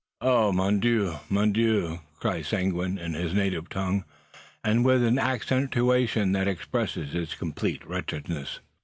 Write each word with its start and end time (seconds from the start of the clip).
"Oh! 0.21 0.51
mon 0.51 0.79
Dieu! 0.79 1.19
mon 1.29 1.51
Dieu!" 1.51 1.99
cries 2.19 2.47
Seguin, 2.47 2.97
in 2.97 3.13
his 3.13 3.35
native 3.35 3.69
tongue, 3.69 4.03
and 4.63 4.83
with 4.83 5.03
an 5.03 5.19
accentuation 5.19 6.31
that 6.31 6.47
expresses 6.47 7.11
his 7.13 7.35
complete 7.35 7.87
wretchedness. 7.87 8.61